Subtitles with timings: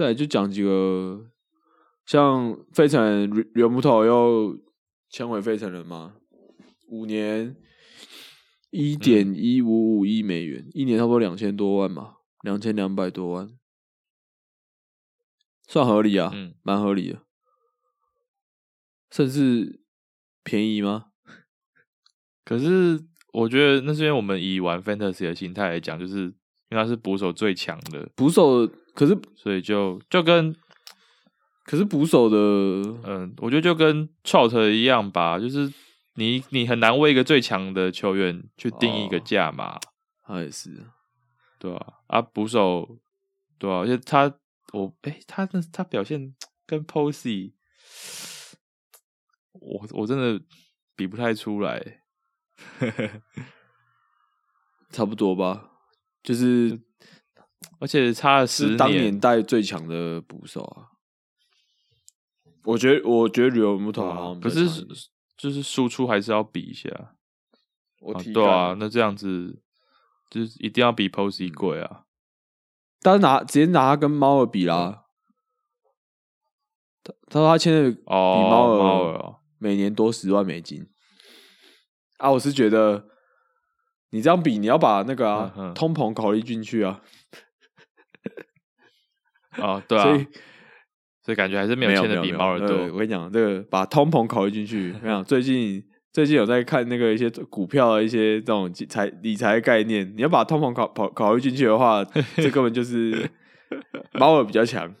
[0.00, 1.26] 再来就讲几个，
[2.06, 4.58] 像费城人原木头又
[5.10, 6.14] 签回费城人嘛，
[6.88, 7.54] 五年
[8.70, 13.50] 一点一五五亿美元，一年差不多两千多万嘛，两千两百多万，
[15.68, 16.54] 算合理啊，嗯。
[16.62, 17.20] 蛮合理的，
[19.10, 19.82] 甚至
[20.42, 21.08] 便宜吗？
[22.42, 26.32] 可是我觉得那是因为我们以玩 fantasy 的心态来讲，就是因
[26.70, 30.54] 为他是捕手最强的，捕手可是所以就就跟
[31.64, 32.36] 可是捕手的，
[33.04, 35.72] 嗯，我觉得就跟 Chot 一样吧，就是
[36.14, 39.78] 你你很难为一个最强的球员去定义一个哦价嘛，
[40.24, 40.86] 他也是，
[41.58, 42.22] 对啊、啊？
[42.22, 42.98] 捕手，
[43.58, 44.34] 对啊，而且他
[44.72, 46.34] 我哎、他的他表现
[46.66, 47.52] 跟 Posey，
[49.52, 50.40] 我我真的
[50.96, 52.00] 比不太出来。
[54.90, 55.70] 差不多吧，
[56.20, 56.80] 就是
[57.80, 60.94] 而且差了十是当年代最强的捕手啊。
[62.62, 64.98] 我觉得，我觉得吕木头好像比可是强一点
[65.36, 66.88] 就是输出还是要比一下。
[66.90, 67.12] 啊
[68.00, 69.62] 我对啊，那这样子
[70.30, 72.04] 就是一定要比嗯 Posey 贵啊。
[73.02, 75.04] 但是拿直接拿他跟猫儿比啦。
[77.02, 80.86] 他他说他签的比哦，猫儿猫儿哦每年多十万美金
[82.16, 82.30] 啊！
[82.32, 83.06] 我是觉得
[84.10, 87.02] 你这样比，你要把那个啊嗯哼通膨考虑进去啊。
[89.60, 90.26] 哦，对啊，所以
[91.22, 92.68] 所以感觉还是没有签的比猫儿多。
[92.68, 94.92] 对我跟你讲，这个把通膨考虑进去。
[94.94, 102.04] 我跟你讲， 最近最近有在看那个一些股票的一些这种财理财概念，你要把通膨考考考虑进去的话，
[102.36, 103.28] 这根本就是
[104.18, 104.92] 猫耳比较强，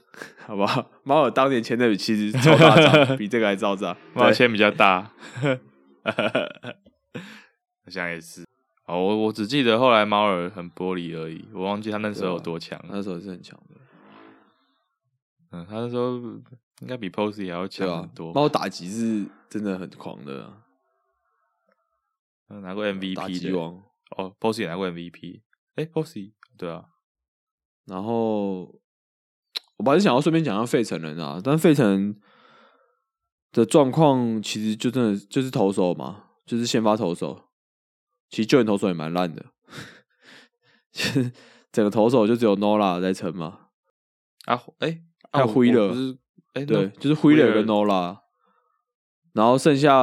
[0.46, 0.90] 好不好？
[1.02, 3.92] 猫耳当年签的其实超大张，比这个还造炸。
[3.92, 5.10] 对猫签比较大，
[7.84, 8.44] 好像也是。
[8.86, 12.86] 哦，我我只记得后来猫儿很玻璃而已，我忘记他那时候有多强了。
[12.90, 13.79] 那时候是很强的，
[15.50, 16.16] 嗯，他那时候
[16.80, 20.52] 应该比 Posey 还要强很多。，猫打击是真的很狂的
[22.48, 23.38] 拿过 MVP 的。
[23.38, 23.82] 击王。
[24.16, 25.42] 哦，Posey 也拿过 MVP。
[25.76, 26.84] 哎，Posey 对啊，
[27.86, 28.62] 然后
[29.76, 32.20] 我本来是想要顺便讲一下费城人啊，但费城
[33.52, 37.50] 的状况其实就真的就是投手嘛，就是先发投手，
[38.28, 39.46] 其实救援投手也蛮烂的，
[40.92, 41.32] 就是
[41.72, 43.68] 整个投手就只有 Nola 在撑嘛，
[44.46, 46.18] 啊，哎，还有灰了我不是，
[46.54, 48.18] 哎，对，就是灰了跟 Nola，
[49.32, 49.94] 然后剩下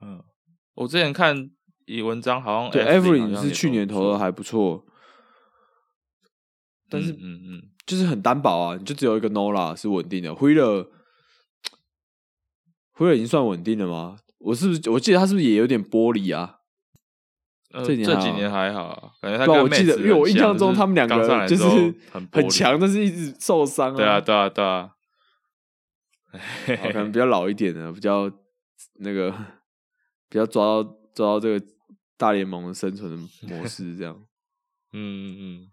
[0.00, 0.22] 嗯，
[0.74, 1.50] 我之前看
[1.86, 4.84] 以文章好像对 Evelyn 是去年投的还不错，
[6.90, 10.90] 但是嗯嗯嗯，就是很单薄啊，你就只有一个 Nola 是稳定的，灰了，
[12.92, 14.18] 灰了已经算稳定了吗？
[14.38, 16.55] 我是不是我记得他是不是也有点玻璃啊？
[17.76, 24.90] 呃这几年还好这几年还好，感觉他跟我记得，因为我印象中他们两个就是很强，但是一直受伤对啊，对啊，对啊，
[26.66, 28.30] 可能比较老一点的，比较
[29.00, 29.30] 那个
[30.28, 30.82] 比较抓到
[31.14, 31.66] 抓到这个
[32.16, 33.16] 大联盟的生存的
[33.48, 34.16] 模 式，这样
[34.92, 35.68] 嗯嗯嗯，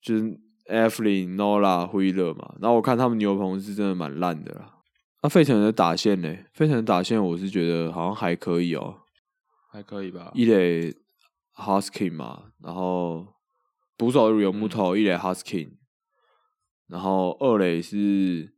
[0.00, 0.22] 就是
[0.68, 2.54] Evelyn、Nola、灰勒嘛。
[2.60, 4.74] 然后我看他们牛棚是真的蛮烂的啦。
[5.22, 6.34] 那费城的打线呢？
[6.52, 8.98] 费城的打线我是觉得好像还可以哦。
[9.72, 10.32] 还可以吧？
[10.34, 10.92] 一垒
[11.60, 13.34] Husky 嘛，然后
[13.96, 15.76] 捕手有木头，一垒 Husky，
[16.86, 18.54] 然后二垒是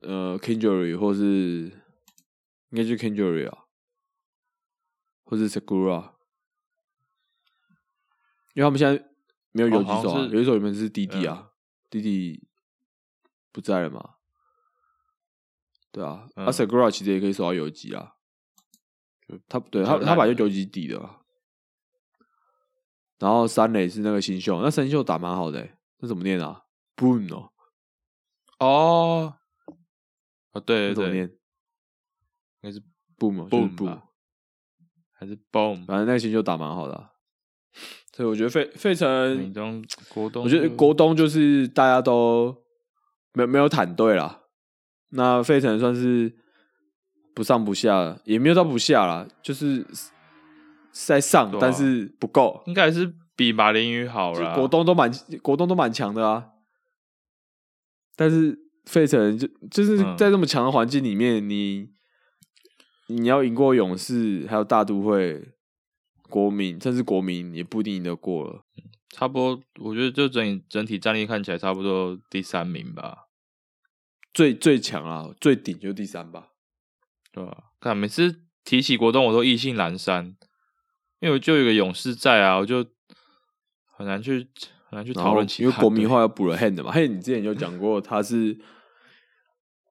[0.00, 1.70] 呃 Kingery 或是
[2.70, 3.64] 应该就是 Kingery 啊，
[5.24, 6.14] 或是 Segura，
[8.54, 9.08] 因为他们现在
[9.52, 11.52] 没有游击手游击手原本是弟弟啊，
[11.90, 12.48] 弟弟
[13.52, 14.14] 不在了嘛，
[15.90, 16.46] 对啊，嗯。
[16.46, 18.15] 啊 Segura 其实也可以守到游击啊。
[19.48, 21.20] 他对他他本来就游击底的啊，
[23.18, 26.62] 然后三垒是那个新秀，那新秀打蛮好的、欸，那怎么念啊
[26.96, 27.50] ？Boom 哦，
[28.58, 29.34] 哦，
[30.52, 31.24] 哦，对对对，怎么念
[32.62, 32.80] 应该是
[33.18, 34.00] ？Boom Boom
[35.12, 35.84] 还是 Boom？
[35.86, 37.10] 反正那个新秀打蛮好的啊、
[38.12, 39.52] 所以我觉得费费城，
[40.08, 42.64] 国东，我觉得国东就是大家都
[43.32, 44.42] 没有没有坦队啦，
[45.10, 46.34] 那费城算是
[47.36, 50.10] 不上不下，也没有到不下啦，就是是
[51.06, 52.62] 在上，啊但是不够。
[52.64, 54.54] 应该还是比马林鱼好就啦。
[54.54, 55.12] 国东都蛮
[55.42, 56.52] 国东都蛮强的啊，
[58.16, 61.90] 但是费城就就是嗯在这么强的环境里面，你
[63.08, 65.46] 你要赢过勇士，还有大都会、
[66.30, 68.62] 国民，甚至国民也不一定赢得过了。
[69.10, 73.26] 差不多，我觉得就整整体战力看起来差不多第三名吧，
[74.32, 76.48] 最最强啊，最顶就第三吧。
[77.36, 77.64] 对吧？
[77.78, 80.34] 看每次提起国东，我都意兴阑珊，
[81.20, 82.82] 因为我就有个勇士在啊，我就
[83.84, 84.48] 很难去
[84.88, 88.58] 很很难去讨论其他因为国民队化要补了 Hand 嘛，Hand 你之前有讲过他是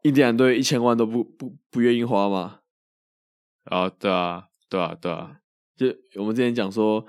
[0.01, 2.61] 印第安队一千万都不不不愿意花吗，
[3.65, 5.37] 啊，对啊，对啊，对啊，
[5.77, 7.05] 就我们之前讲说，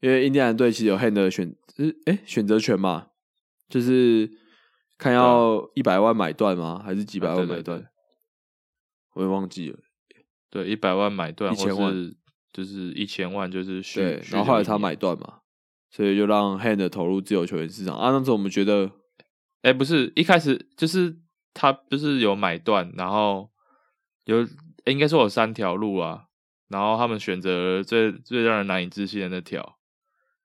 [0.00, 3.08] 因为印第安队其实有 Hand 的选，就是哎选择权嘛，
[3.68, 4.30] 就是
[4.96, 6.82] 看要一百万买断吗？
[6.82, 7.86] 还是几百万买断？
[9.16, 9.78] 对我也忘记了。
[10.50, 12.16] 对，一百万买断，1000或万是
[12.52, 15.40] 就是一千万，就是续对，然后后来他买断嘛，
[15.90, 18.10] 所以就让 Hand 投入自由球员市场啊。
[18.10, 18.90] 那时候我们觉得，
[19.62, 21.18] 哎、不是，一开始就是
[21.52, 23.50] 他就是有买断，然后
[24.24, 24.46] 有、
[24.84, 26.26] 诶应该说有三条路啊，
[26.68, 29.78] 然后他们选择了最最让人难以置信的那条，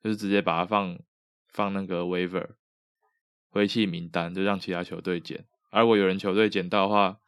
[0.04, 0.98] 就是直接把它放
[1.48, 2.50] 放那个 waiver
[3.50, 5.46] 回弃名单，就让其他球队捡。
[5.70, 7.20] 而如果有人球队捡到的话，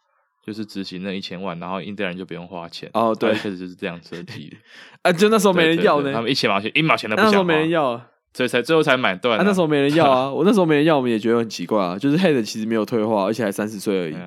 [0.46, 2.90] 就是执行那一千万，然后印第安人就不用花钱。
[2.94, 4.58] 哦对确实就是这样设计的，
[5.04, 8.10] 啊，就那时候没人要呢，他们一千毛钱一毛钱都不那时候想，没人要啊。
[8.36, 11.98] 所以才最后才买断、啊，那时候没人要啊， 我那时候没人要，我们也觉得很奇怪啊。
[12.00, 14.18] 就是 Head 其实没有退化，而且还三十岁而已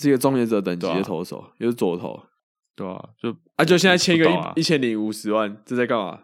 [0.00, 2.20] 是一个终结者等级的投手，又是左投
[2.74, 6.18] 对啊，就啊，就现在签一个一一千零五十万，这在干嘛？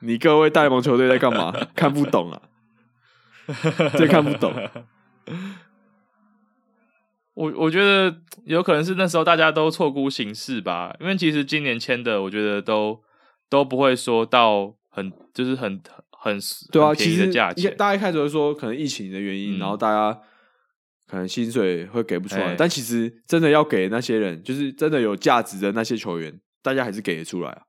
[0.00, 1.54] 你各位大联盟球队在干嘛？
[1.76, 2.40] 看不懂啊，
[3.98, 4.52] 这看不懂。
[7.38, 8.12] 我我觉得
[8.46, 13.00] 有可能是那时候大家都错估形势吧，因为其实今年签的，我觉得都
[13.48, 15.80] 都不会说到很就是很
[16.10, 16.36] 很
[16.72, 20.20] 对啊，其实的价钱，大家一开始会说可能疫情的原因，嗯然后大家
[21.06, 22.56] 可能薪水会给不出来，哎。
[22.58, 27.62] 但其实真的要给那些人，就是真的有价值的那些球员，大家还是给得出来啊。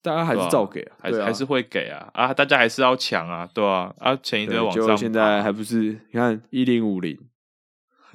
[0.00, 7.18] 大家还是照给啊，啊还是还是会给啊啊，大家还是要抢啊，对啊啊，前一堆对往上现在还不是你看一零五零，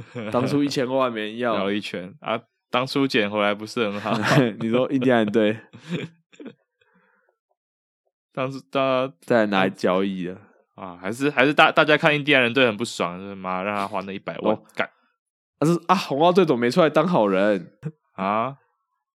[0.32, 1.58] 当初一千万没人要。
[1.58, 2.14] 绕，一圈。
[2.22, 4.14] 啊，当初捡回来不是很好，
[4.60, 5.58] 你说印第安队。
[8.32, 10.38] 当时大家再来拿来交易的，
[10.76, 14.64] 啊，还是还是大大家看印第安人队很不爽，就是妈让他还了一百万哦。
[14.76, 14.90] 干。
[15.58, 17.74] 但是啊，红袜队怎么没出来当好人？
[18.14, 18.58] 啊！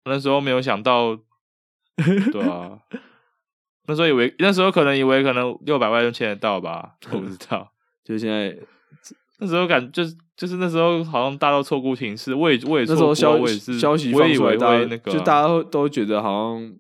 [0.04, 1.16] 那时候没有想到，
[1.96, 2.78] 对啊，
[3.86, 7.72] 那时候以为那时候可能以为可能六百万就签得到吧，我不知道。
[8.04, 8.54] 就现在
[9.38, 16.76] 那时候感就是就是那时候好像大家都错估形势，我也我也那时候消也是消息我也以为放出来，大家那个啊就大家都都觉得好像，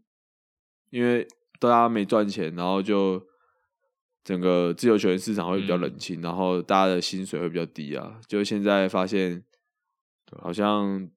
[0.90, 1.26] 因为
[1.60, 3.24] 大家没赚钱，然后就
[4.24, 8.18] 整个自由球员市场会比较嗯冷清，然后大家的薪水会比较低啊。
[8.26, 9.44] 就现在发现，
[10.42, 11.08] 好像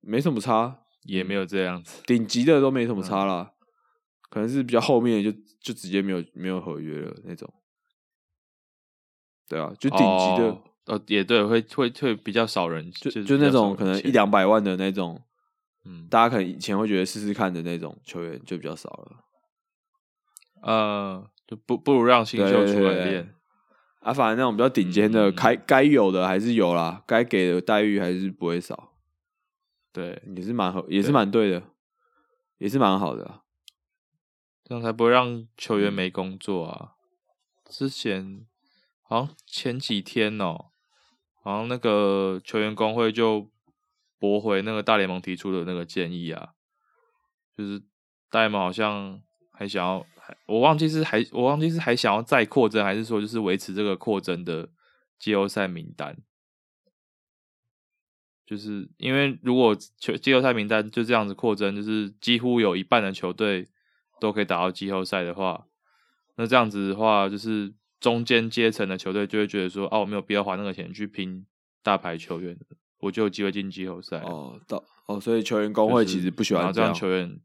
[0.00, 2.02] 没什么差，也没有这样子。
[2.06, 3.52] 顶级的都没什么嗯差啦，
[4.28, 7.52] 可能是比较后面就就直接没有没有合约了那种。
[9.48, 15.22] 对啊，就顶级的，哦哦也对，会会会比较少人，就是就那种可能一两百万的那种，
[15.84, 19.24] 嗯大家可能以前会觉得试试看的那种球员就比较少了。
[20.62, 23.34] 呃，就不不如让新对秀出来练。
[24.00, 28.94] 啊，反正那种比较顶尖的，嗯该该有的还是有啦，该给的待遇还是不会少，
[29.92, 31.62] 对，也是蛮合，也是对蛮对的，
[32.58, 33.42] 也是蛮好的啊。
[34.64, 36.92] 这样才不会让球员嗯没工作啊。
[37.68, 38.46] 之前
[39.02, 40.69] 好像前几天哦，
[41.42, 43.50] 好像那个球员工会就
[44.18, 46.50] 驳回那个大联盟提出的那个建议啊，
[47.56, 47.82] 就是
[48.30, 49.20] 大联盟好像
[49.52, 50.06] 还想要，
[50.46, 54.68] 我忘记是还我忘记是还想要再扩增，还是说就是维持这个扩增的
[55.18, 56.16] 季后赛名单。
[58.46, 63.68] 就是因为如果球季后赛名单就这样子扩增，就是几乎有一半的球队
[64.18, 65.66] 都可以打到季后赛的话，
[66.36, 71.46] 那这样子的话，就是中间阶层的球队就会觉得说，哦、我没有必要花那个钱去拼
[71.82, 72.58] 大牌球员，
[72.98, 74.20] 我就有机会进季后赛。
[74.20, 77.38] 哦，到哦，所以球员工会其实不喜然后这样球员，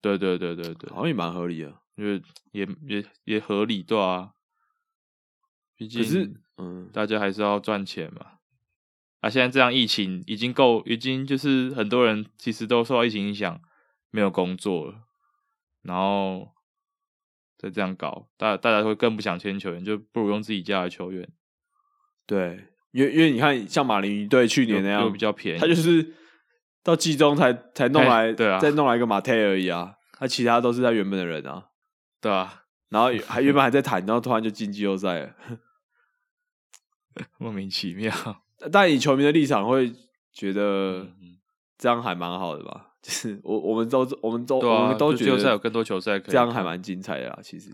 [0.00, 1.80] 对对对对对，好像也蛮合理的。
[1.96, 2.20] 因为
[2.50, 4.32] 也也也合理，对啊。
[5.76, 8.38] 毕竟，嗯，大家还是要赚钱嘛。
[9.20, 13.60] 啊，现在这样疫情已经够，已经就是很多人其实都受到疫情影响，
[14.10, 15.02] 没有工作了，
[15.82, 16.52] 然后
[17.64, 21.26] 再这样搞，大大家会更不想签球员，就不如用自己家的球员，
[22.26, 25.58] 对，因为因为你看，像马林鱼队去年那样比较便宜。
[25.58, 26.14] 他就是
[26.82, 31.68] 到季中才才弄来，对啊再弄来一个马泰而已啊，他其他都是他原本的人啊，
[32.20, 35.34] 对啊，然后还原本还在谈，然后突然就进季后赛了。
[37.38, 38.12] 莫名其妙。
[38.70, 39.90] 但以球迷的立场会
[40.32, 41.38] 觉得嗯
[41.78, 42.93] 这样还蛮好的吧？
[43.04, 47.38] 就是我我们都我们都、我们都觉得赛有得更多球赛这样还蛮精彩的啦。
[47.42, 47.70] 其实，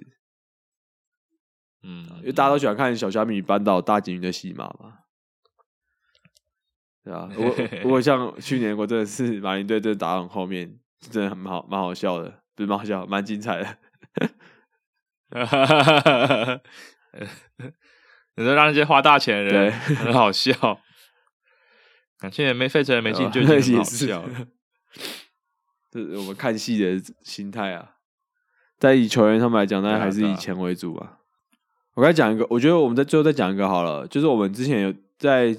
[1.84, 4.98] 嗯，因为大家都喜欢看小虾米扳倒大金鱼的戏码嘛。
[7.04, 13.78] 对啊，如果如果像 去年我真的是马林队真的打到很后面，真的很好蛮好笑的，不是蛮好笑，蛮精彩的。
[18.34, 20.52] 你说让那些花大钱的对人很好笑，
[22.18, 24.48] 感谢没费城人没进就已经很 好笑了。
[25.90, 27.96] 这是我们看戏的心态啊。
[28.78, 31.18] 在以球员他们来讲，当然对啊对啊还是以钱为主吧。
[31.94, 35.54] 我该讲一个，我觉得我们在最后再讲一个好了，就是我们之前有在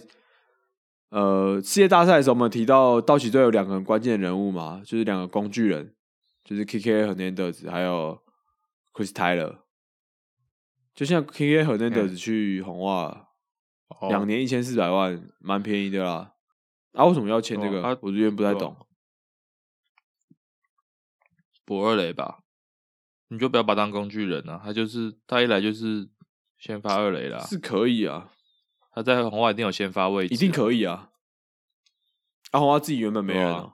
[1.10, 5.94] 呃世界大赛的时候，我们提到道奇队有两个很关键的人物嘛，就是两个工具人，
[6.44, 8.20] 就是 K K 和 Nanders 还有
[8.94, 9.58] Chris Tyler。
[10.96, 13.28] 就像 K K 和 Nanders 去红袜
[14.00, 16.34] 哦两年一千四百万，蛮便宜的啦。
[16.94, 17.82] 啊，为什么要签这个？
[17.82, 18.76] 哦啊我这边不太懂。
[21.66, 22.40] 博二雷吧，
[23.30, 26.08] 你就不要把他当工具人啊，他就是他一来就是
[26.58, 28.32] 先发二雷啦，是可以啊，
[28.94, 31.10] 他在红袜一定有先发位置，一定可以啊。
[32.52, 33.74] 阿，红花自己原本没人对啊，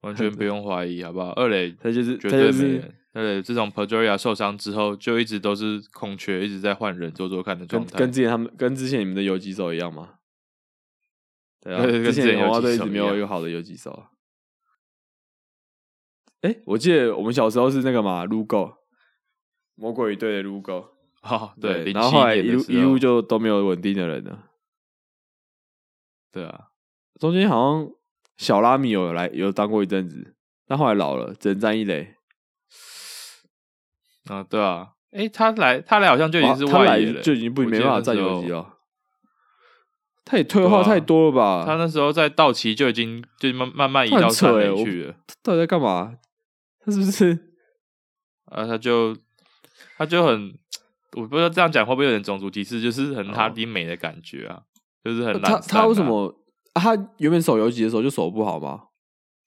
[0.00, 1.30] 完全不用怀疑，好不好？
[1.32, 2.94] 二雷 他就是绝对没人。
[3.12, 7.98] 二雷自从 Pedroia 受伤之后，就一直都是空缺，一直在换人做做看的状态。
[7.98, 10.18] 跟之前他们跟之前你们的游击手一样吗。
[11.60, 14.04] 对啊，之前红花队一直没有一个好的游击手
[16.46, 16.50] 啊。
[16.50, 18.74] 哎，我记得我们小时候是那个嘛，Lugo，
[19.74, 20.88] 魔鬼鱼队的 Lugo，
[21.22, 24.44] 哦，对，对，然后后来一路一路就都没有稳定的人了。
[26.32, 26.66] 对啊，
[27.18, 27.90] 中间好像
[28.36, 30.34] 小拉米有来有当过一阵子，
[30.66, 32.14] 但后来老了，只能站一垒。
[34.28, 38.74] 啊，对啊，哎，他来他来好像就已经是外野了，就已经不没办法站游击了。
[40.24, 41.62] 他也退化太多了吧？
[41.64, 46.14] 他那时候在道奇就已经就慢慢慢移到三垒去了，到底在干嘛？
[46.86, 47.52] 他 是不是？
[48.44, 49.16] 啊，他就
[49.98, 50.56] 他就很，
[51.16, 54.62] 我不知道这样讲会不会有点种族歧视，就是很哈迪美的感觉啊，
[55.04, 56.28] 就是很他他为什么？
[56.74, 58.84] 啊他原本手游级的时候就手不好吗？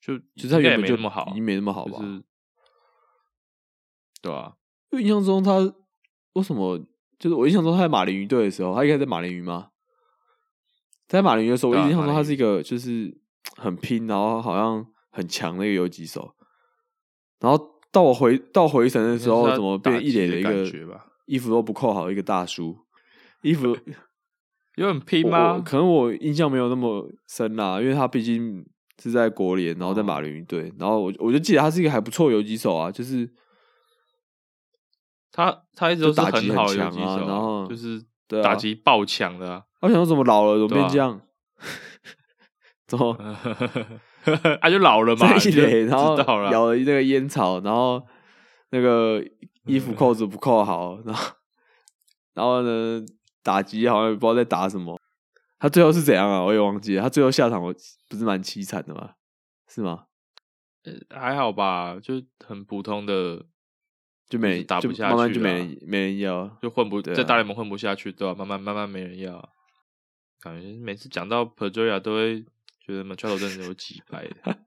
[0.00, 1.98] 就其实他原本就没那么好已，经没那么好吧？
[1.98, 2.22] 就是
[4.20, 4.54] 对啊，
[4.90, 5.58] 因为印象中他
[6.34, 6.78] 为什么？
[7.18, 9.70] 就是我印象中他在马林鱼队的时候，他应该在马林鱼吗？
[11.06, 13.16] 在马林鱼的时候，我印象中他是一个就是
[13.56, 16.34] 很拼，然后好像很强的一个游击手。
[17.40, 20.64] 然后到我回到回神的时候，怎么变一脸的一个
[21.26, 22.76] 衣服都不扣好一个大叔？
[23.42, 23.76] 衣服
[24.76, 25.62] 有很拼我吗？
[25.64, 28.64] 可能我印象没有那么深啦，因为他毕竟
[29.02, 33.28] 是在国联，然后在马林鱼队，然后我我就记得他是一个还不错的游击手啊，就是
[35.32, 38.02] 他他一直都是打击很强游击手啊然后就是
[38.42, 41.20] 打击爆强的啊，我想说怎么老了怎么变这样？
[42.86, 43.16] 怎么
[44.60, 46.16] 他 就老了嘛，在一垒，然后
[46.50, 48.02] 咬了那个烟草，然后
[48.70, 49.22] 那个
[49.66, 51.34] 衣服扣子不扣好，然后
[52.34, 53.04] 然后呢
[53.42, 54.98] 打击好像也不知道在打什么。
[55.58, 56.42] 他最后是怎样啊？
[56.42, 57.02] 我也忘记了。
[57.02, 57.74] 他最后下场我
[58.08, 59.10] 不是蛮凄惨的吗？
[59.68, 60.04] 是吗？
[61.10, 62.14] 还好吧，就
[62.46, 63.44] 很普通的，
[64.28, 66.46] 就没就打不就下慢慢就没人没人要。
[66.62, 69.48] 就混不在大联盟混不下去，对吧、慢慢慢慢没人要啊，
[70.40, 72.42] 感觉每次讲到 Pedroia 都会
[72.90, 74.58] 觉得 Machado 真的有几百的。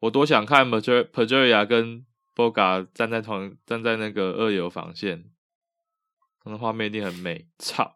[0.00, 5.30] 我多想看 p a j e r i a 跟 Boga 站在同站在那个二游防线，
[6.44, 7.48] 那画面一定很美。
[7.58, 7.94] 操！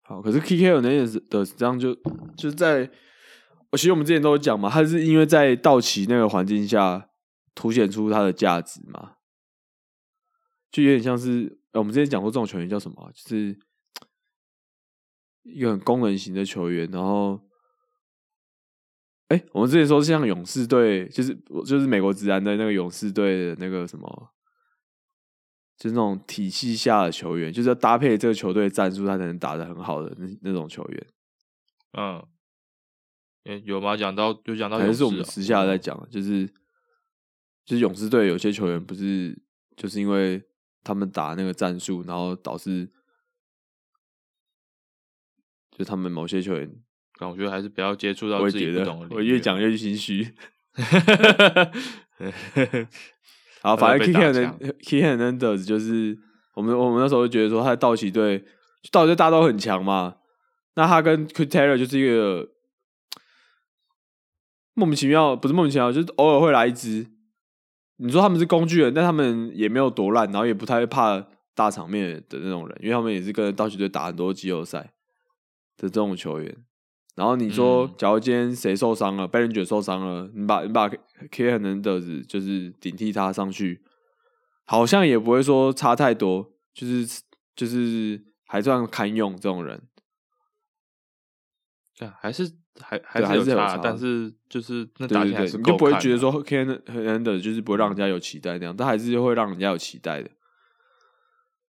[0.00, 1.94] 好，可是 K K 有那的的这样就
[2.36, 2.90] 就是在，
[3.70, 7.10] 我其实我们之前都有讲嘛，他是因为在道奇那个环境下
[7.54, 9.16] 凸显出他的价值嘛，
[10.70, 13.58] 就有点像是呃我们之前讲过这种球员叫什么、就是
[15.46, 17.40] 一个很功能型的球员，然后，
[19.28, 21.34] 哎、我们之前说像勇士队，就是
[21.66, 24.32] 就是美国职篮的那个勇士队的那个什么。
[25.78, 31.06] 就是那种体系下的球员，就是要搭配这个球队的战术，他才能打得很好的那那种球员。
[31.92, 32.26] 嗯，
[33.44, 33.94] 哎有吗？
[33.94, 36.46] 讲到就讲到还是我们私下在讲，就是
[37.66, 39.38] 就是勇士队有些球员不是
[39.76, 40.42] 就是因为
[40.82, 42.90] 他们打那个战术，然后导致
[45.76, 46.70] 就他们某些球员，
[47.18, 49.08] 但我觉得还是不要接触到自己的领域啊。
[49.10, 50.32] 我越讲越心虚。
[53.62, 56.16] 好，他反正 K 打 K 枪 N K K Hernandez 就是
[56.54, 58.44] 我们我们那时候就觉得说他的道奇队，
[58.90, 60.16] 道奇队大家都很强嘛，
[60.76, 62.48] 那他跟 Chris Taylor 就是一个
[64.74, 67.06] 莫名其妙，不是莫名其妙，就是偶尔会来一支。
[67.98, 74.90] 你说他们是工具人，但他们也没有多烂，然后也不太会怕大场面的那种人，因为他们也是跟道奇队打很多季后赛的
[75.82, 76.56] 这种球员。
[77.14, 80.86] 然后你说嗯，假如今天谁受伤了，贝伦爵受伤了，你把你把
[81.30, 83.82] K 很能的就是顶替他上去，
[84.66, 87.22] 好像也不会说差太多，就是
[87.54, 89.82] 就是还算堪用这种人。
[91.98, 100.30] 对啊还是还还是有差，有差但是就是那打起来是你就不会觉得说 Ken Hernandez 就是不会让人家有期待那样，但还是会让人家有期待的。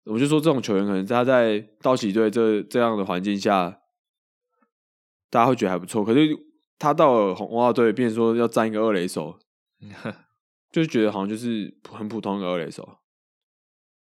[0.04, 3.80] 我就说这种球员可能他在道奇队这这样的环境下，
[5.36, 6.02] 大家会觉得还不错。
[6.02, 6.30] 可是
[6.78, 9.38] 他到了红袜队，变成说要占一个二垒手，
[10.72, 12.96] 就是觉得好像就是很普通的二垒手。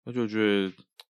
[0.05, 0.73] 我就觉得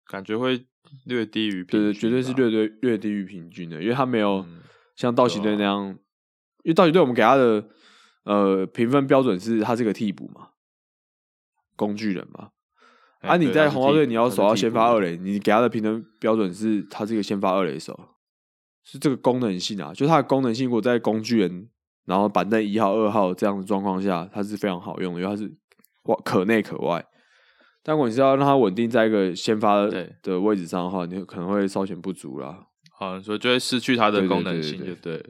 [0.07, 0.65] 感觉会
[1.05, 4.59] 略低于平对对，绝对是略对略低于平均的，因为他没有嗯
[4.97, 5.87] 像道奇队那样，
[6.63, 7.69] 因为道奇队我们给他的
[8.25, 10.49] 呃评分标准是他是个替补嘛，
[11.77, 12.49] 工具人嘛。
[13.21, 17.97] 啊，你在红袜队你要守到他是替补的先发二垒，你给他的评分标准是他是一个先发二垒手，
[18.91, 21.69] 是这个功能性啊，就它的功能性，如果在工具人，
[22.05, 25.55] 然后板凳一号、二号这样的状况下，它是非常好用的，因为它是
[26.05, 27.05] 哇可内可外。
[27.83, 29.85] 但如果你是要让它稳定在一个先发
[30.23, 32.65] 的位置上的话，你可能会稍显不足啦。
[32.91, 35.29] 好，所以就会失去它的功能性，就对了。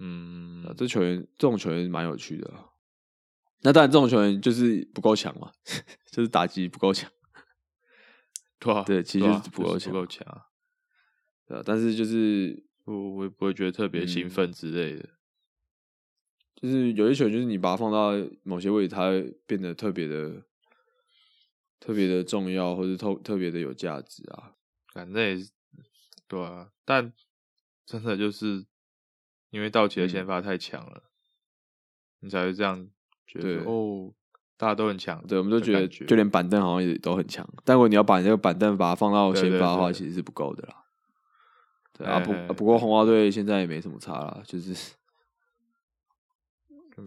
[0.00, 2.66] 嗯啊，这球员这种球员蛮有趣的啊。
[3.62, 5.52] 那当然，这种球员就是不够强嘛，
[6.10, 7.08] 就是打击不够强。
[8.58, 9.94] 对啊对其实不够强
[11.46, 15.08] 对啊，但是就是我我也不会觉得特别兴嗯奋之类的。
[16.54, 20.42] 就是有些球，就是你把它放到某些位置，它会变得特别的、
[21.78, 24.52] 特别的重要，或者特特别的有价值啊。
[24.92, 25.50] 反正也是
[26.26, 27.12] 对啊，但
[27.84, 28.64] 真的就是
[29.50, 31.02] 因为道奇的嗯先发太强了，
[32.20, 32.88] 你才会这样
[33.26, 34.14] 觉得哦，
[34.56, 35.22] 大家都很强。
[35.26, 40.83] 对，我们都觉得就连板凳好像也都很强，但如果你要把你这个板凳把它放到先发的话，对其实是不够的啦。
[41.96, 44.74] 对啊，不哎不过红袜队现在也没什么差了，就是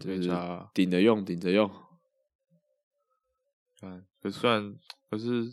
[0.00, 0.30] 就是。
[0.74, 1.70] 顶着用，顶着用。
[3.82, 4.74] 嗯，可是虽然
[5.10, 5.52] 可是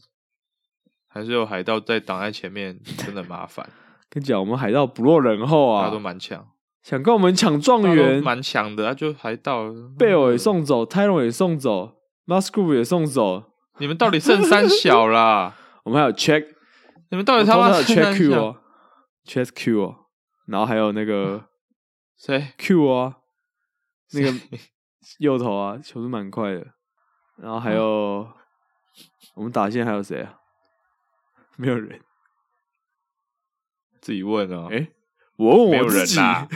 [1.08, 3.70] 还是有海盗在挡在前面，真的麻烦。
[4.10, 6.48] 跟你讲，我们海盗不落人后大家都啊，蛮强，
[6.84, 15.56] 想跟我们抢状元，蛮强的，他就海盗贝尔也，送走，泰隆也送走，Musgrove 也送走，你们到底剩三小啦？
[15.84, 16.46] 我们还有 Check，
[17.10, 18.44] 你们到底他妈还有剩 Check 三 Q 小？
[18.44, 18.58] 哦
[19.26, 20.06] ，Check Q 哦，
[20.46, 21.50] 然后还有那个
[22.18, 23.18] 谁？Q 啊，
[24.12, 24.32] 那个
[25.20, 26.74] 右头啊，球速蛮快的。
[27.38, 28.32] 然后还有、
[29.34, 30.40] 我们打线还有谁啊？
[31.58, 32.02] 没有人。
[34.02, 34.70] 自己问哦。
[34.72, 34.92] 哎、
[35.36, 36.16] 我问没有我自己。
[36.16, 36.48] 人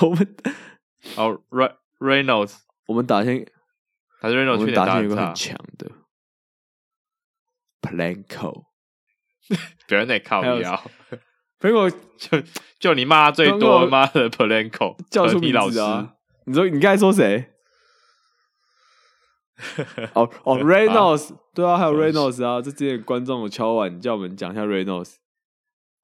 [0.00, 0.36] 我们
[1.16, 3.46] 哦，Ray Reynolds，我们打线，
[4.20, 5.90] 还是我 Reynolds 去们打线有个很，强的
[7.80, 8.66] Planko。
[9.86, 10.82] 别人得靠还有腰，
[11.60, 12.42] 结果 就
[12.78, 16.14] 就你骂他最多，刚妈的 Polanco 叫出名和你老师，啊！
[16.46, 17.50] 你说你刚才说谁？
[20.14, 25.16] 哦哦，Reynolds，对啊，还有 Reynolds 啊，这之前观众有敲碗叫我们讲一下 Reynolds。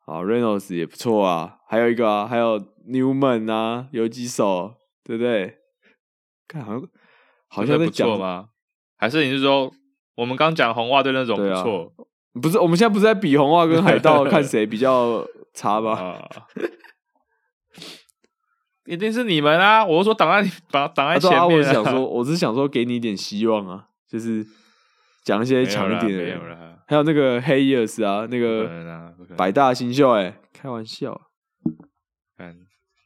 [0.06, 2.58] 好，Reynolds 也不错啊，还有一个啊，还有
[2.88, 5.56] Newman 啊，有几首，对不对？
[6.46, 6.88] 看好像
[7.48, 8.50] 好像在讲错吗？
[8.96, 9.72] 还是你是说
[10.14, 11.92] 我们刚讲红袜队那种不错
[12.40, 15.24] 不是，我们现在不是在比红袜跟海盗看谁比较
[15.54, 15.92] 差吗？
[15.98, 16.28] 啊？
[18.86, 19.84] 一定是你们啊！
[19.84, 24.46] 我是说挡在把挡在啊对啊，我是想说，我是想说给你一点希望啊，就是
[25.22, 26.78] 讲一些强一点的。
[26.86, 31.20] 还有那个黑伊尔斯啊，那个百大新秀、哎，开玩笑，
[32.38, 32.56] 看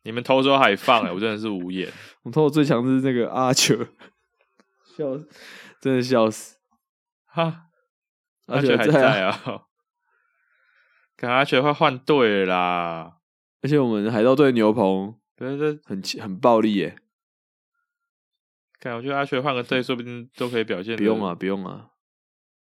[0.05, 1.88] 你们偷手海放哎，我真的是无言。
[2.23, 3.75] 我偷的最强是那个阿球，
[4.97, 5.29] 笑死，
[5.81, 6.59] 真的笑死。
[7.27, 7.62] 哈，
[8.46, 9.31] 阿阿雀还在啊
[11.16, 13.18] 感觉，阿雀快换队啦！
[13.62, 16.96] 而且我们海盗队牛棚对对，很很暴力耶、
[18.81, 20.96] 看我觉得阿雀换个队，说不定都可以表现。
[20.96, 21.90] 不用啊，，不用啊，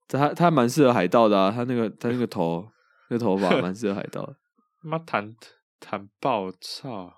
[0.08, 2.66] 他他蛮适合海盗的啊，他那个他那个头
[3.10, 4.36] 那个头发蛮适合海盗的。
[4.82, 5.34] 妈弹
[5.80, 7.12] 弹爆操！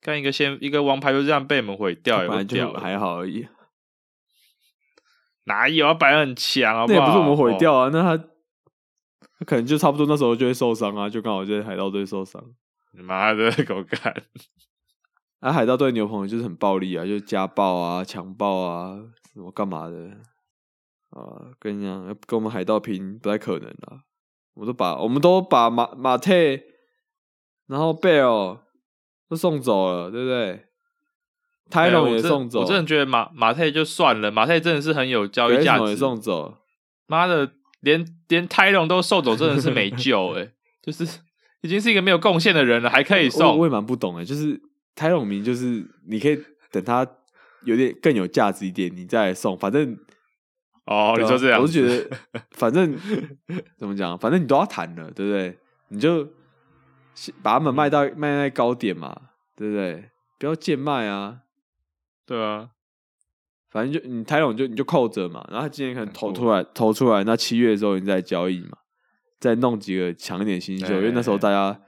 [0.00, 3.48] 看一个先一个王牌就这样被我们毁掉，有本来就个屌了，还好而已，
[5.46, 5.94] 哪有啊？
[5.94, 6.86] 摆很强，好好？
[6.86, 8.16] 那也不是我们毁哦掉啊，那他
[9.38, 12.42] 他可能就差不多那时候就会受伤啊，就刚好就在海盗队受伤。
[12.92, 14.14] 你妈的，给我干！
[15.40, 18.96] 啊，海盗队牛棚就是很暴力啊，就是家暴啊、强暴啊，
[19.34, 19.96] 什么干嘛的
[21.10, 21.52] 啊？
[21.58, 24.00] 跟你讲，跟我们海盗拼不太可能啊！
[24.54, 26.32] 我都把我们都把马马特，
[27.66, 28.58] 然后贝尔
[29.28, 30.66] 都送走了，对不对？
[31.70, 35.86] 泰隆也送走，我真的觉得马马泰就算了，马泰真的是很有交易价值。
[35.86, 36.58] 也送走，
[37.06, 37.50] 妈的，
[37.80, 40.52] 连连泰隆都送走，真的是没救哎、
[40.82, 41.04] 就是
[41.62, 43.66] 已经是一个没有贡献的人了，还可以送我。
[43.66, 44.60] 也蛮不懂哎，就是
[44.94, 46.38] 泰隆明，就是你可以
[46.70, 47.06] 等他
[47.64, 49.98] 有点更有价值一点，你再来送，反正
[50.84, 52.16] 哦，你说这样，我是觉得，
[52.56, 52.96] 反正
[53.76, 55.58] 怎么讲，反正你都要谈了，对不对？
[55.88, 56.28] 你就
[57.14, 59.14] 先把他们卖到卖在高点嘛，
[59.56, 60.10] 对不对？
[60.38, 61.38] 不要贱卖啊，
[62.26, 62.70] 对啊，
[63.70, 68.78] 反正就你泰隆就你就扣着嘛，然后他今年可能投出来投出来，那七月的时候你再交易嘛，
[69.38, 71.80] 再弄几个强一点新秀，哎因为那时候大家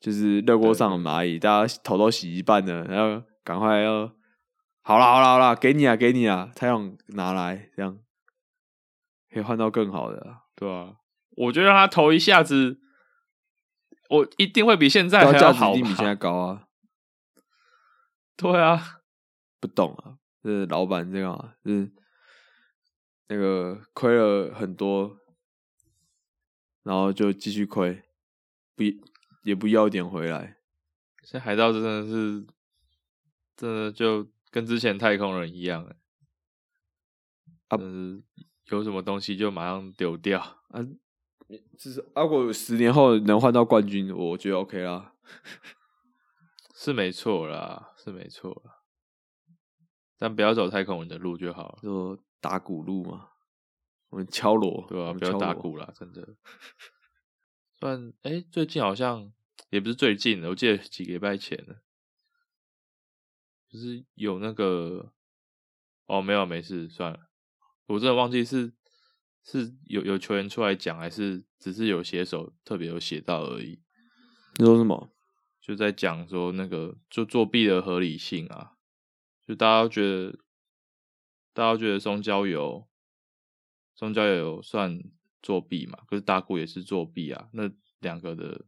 [0.00, 4.10] 就是热锅上的对蚂蚁，大家头都洗一半了，然后赶快要
[4.82, 7.98] 好啦好啦好啦，给你啊给你啊，泰隆拿来这样
[9.30, 10.94] 可以换到更好的啊、对啊，
[11.36, 12.78] 我觉得他投一下子，
[14.08, 16.14] 我一定会比现在对啊价值还要好一定比现在？
[16.14, 16.62] 高啊。
[18.36, 19.00] 对啊，
[19.64, 21.90] 不懂啊，就是老板这样啊，就是
[23.28, 25.16] 那个亏了很多，
[26.82, 28.02] 然后就继续亏，
[28.76, 28.82] 不
[29.42, 30.58] 也不要一点回来。
[31.22, 32.46] 现在海盗真的是，
[33.56, 35.96] 真的就跟之前太空人一样欸，
[37.68, 37.78] 啊
[38.66, 40.38] 有什么东西就马上丢掉。
[40.68, 40.86] 啊，
[41.78, 45.14] 至少啊，如果十年后能换到冠军，我觉得 OK 啦。
[46.76, 48.83] 是没错啦，是没错啦，
[50.18, 53.30] 但不要走太空人的路就好了，就打鼓路嘛，
[54.10, 56.36] 我们敲锣，对吧、不要打鼓啦，真的。
[57.78, 59.32] 算哎、最近好像
[59.70, 61.82] 也不是最近的，我记得几个礼拜前了，
[63.68, 65.12] 就是有那个
[66.06, 67.28] 哦，没有没事，算了，
[67.86, 68.72] 我真的忘记是
[69.42, 73.82] 是有有球员出来讲，还是只是有写手特别有写到而已。
[74.56, 75.10] 你说什么？
[75.60, 78.73] 就在讲说那个就作弊的合理性啊，
[79.46, 80.38] 就大家都觉得，
[81.52, 82.86] 大家都觉得松胶油，
[83.94, 85.02] 松胶油算
[85.42, 88.64] 作弊嘛，可是打鼓也是作弊啊，那两个的，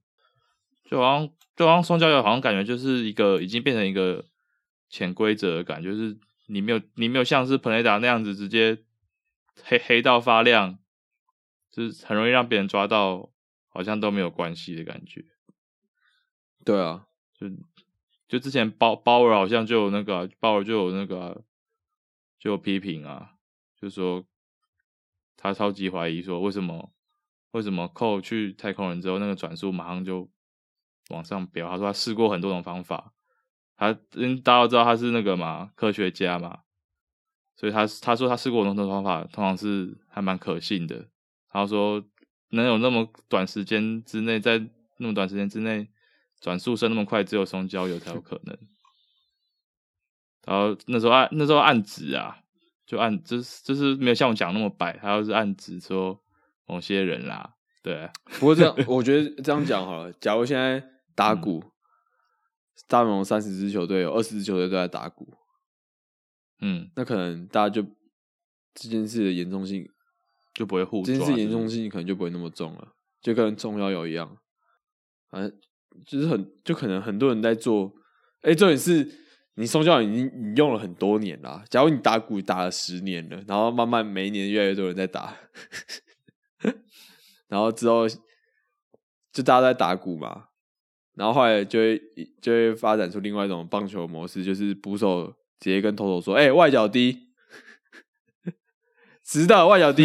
[0.85, 4.27] 就好像就好像松胶油好像感觉就是一个已经变成一个
[4.89, 8.85] 潜规则的感觉，就是你没有你没有像是彭雷达那样子直接
[9.65, 10.79] 黑黑到发亮，
[11.71, 13.33] 就是很容易让别人抓到，
[13.69, 15.25] 好像都没有关系的感觉。
[16.65, 17.49] 对啊，就
[18.29, 21.45] 就之前包包尔好像就有那个啊、尔就有那个、
[22.39, 23.35] 就有批评啊，
[23.81, 24.25] 就说
[25.37, 26.93] 他超级怀疑说为什么
[27.53, 30.29] 为什么扣去太空人之后那个转速马上就
[31.11, 33.12] 往上飙，他说他试过很多种方法，
[33.77, 36.62] 他因大家都知道他是那个嘛科学家嘛，
[37.55, 41.09] 所以他他说他试过很多种方法，通常是还蛮可信的。
[41.49, 42.05] 他说
[42.51, 44.59] 能有那么短时间之内，在
[44.99, 45.89] 那么短时间之内
[46.47, 48.57] 转速升那么快，只有松胶油才有可能。
[50.45, 52.39] 然后那时候按那时候按指啊，
[52.87, 56.23] 就按就是就是没有像我讲那么白，他要是按指说
[56.65, 60.13] 某些人啦，对啊，不过这样， 我觉得这样讲好了。
[60.13, 60.81] 假如现在
[61.17, 61.65] 打鼓，
[62.87, 65.35] 大联盟三十支球队有二十支球队都在打鼓，
[66.61, 67.83] 嗯，那可能大家就
[68.73, 69.85] 这件事的严重性，
[70.55, 74.39] 就不会互这件事严重性可能就不会那么重了，就跟中药油一样。
[75.29, 75.61] 反正
[76.05, 77.93] 就是很，就可能很多人在做。
[78.43, 79.09] 哎、重点是
[79.55, 81.65] 你松胶已经你用了很多年啦。
[81.71, 85.35] 假如你打鼓打了十年了，然后慢慢每一年越来越多人在打，
[87.49, 88.09] 然后之后
[89.33, 90.47] 就大家在打鼓嘛，
[91.15, 92.01] 然后后来就会
[92.41, 95.27] 就会发展出另外一种棒球模式，就是捕手
[95.61, 97.25] 直接跟投手说：“哎、外角低。”
[99.29, 100.05] 直到外角低，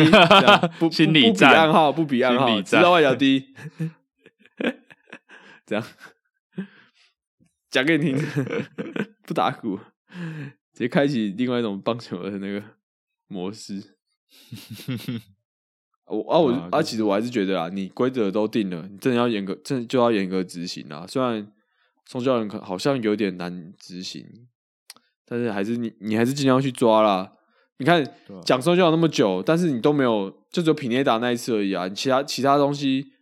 [0.92, 3.54] 心理战暗号，不比暗号，心理战直到外角低，
[5.72, 5.86] 这样
[7.70, 8.18] 讲给你听，
[9.24, 9.78] 不打鼓，
[10.74, 12.62] 直接开启另外一种棒球的那个
[13.28, 13.82] 模式。
[16.08, 21.08] 我啊我啊，其实我还是觉得啊，你规则都定了，你真的要严格，真的就要严格执行啊。
[21.08, 21.50] 虽然
[22.06, 24.26] 宋教人可好像有点难执行，
[25.26, 27.32] 但是还是你你还是尽量去抓啦。
[27.78, 28.06] 你看
[28.44, 31.88] 讲宋教那么久，但是你都没有，就只有品内达那一次而已啊。
[31.88, 33.14] 你其他其他东西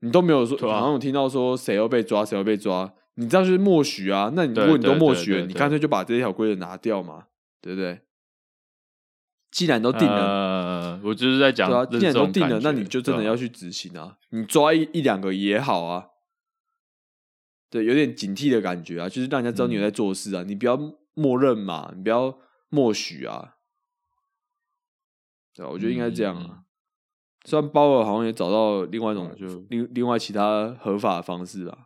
[0.00, 4.32] 你都没有说，好像有听到说谁要被抓，谁要被抓，你这样就是默许啊。
[4.34, 7.26] 那你如果你都默许了，你干脆就把这条规则拿掉嘛，
[7.60, 8.00] 对不对？
[9.50, 14.16] 既然都定了，呃，我就是在讲对啊，既然都，定了那你就真的要去执行啊。
[14.30, 16.06] 你抓一一两个也好啊，
[17.68, 20.78] 对，有点警惕的感觉啊，就是让人家知道你有嗯在做事啊，你不要
[21.14, 23.56] 默认嘛，你不要默许啊。
[25.52, 26.62] 对啊，我觉得应该是这样嗯啊。
[27.44, 31.76] 虽然鲍尔好像也找到另外一种就另另外其他合法的方式啊，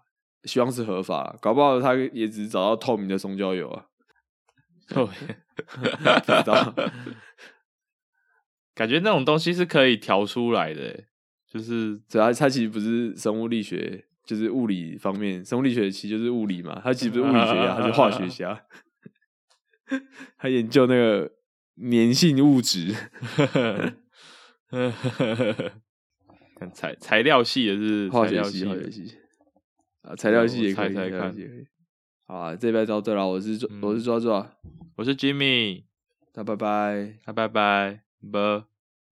[0.45, 3.87] 希望是合法啊，搞不好他也只是找到透明的松胶油啊，
[4.89, 6.75] 对 不知道。
[8.75, 11.07] 感觉那种东西是可以调出来的欸，
[11.49, 18.65] 就是主要，它其实不是生物力学，就是物理方面，生物力学其实就是物理嘛，它其实不是物理学家，它是化学家，
[20.37, 21.31] 他研究那个
[21.77, 22.93] 粘性物质。
[26.59, 29.15] 看材材料系也是化学系，化学系。
[30.03, 31.67] 啊，材料系也可以，看材料系可以。
[32.27, 34.51] 好啊，这边到这了，我是我是抓抓，
[34.97, 35.85] 我是 Jimmy，
[36.35, 37.19] 那拜拜。
[37.27, 38.01] 那拜拜，
[38.33, 38.74] 拜。